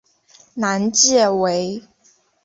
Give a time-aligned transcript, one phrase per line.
[0.55, 1.83] 南界为。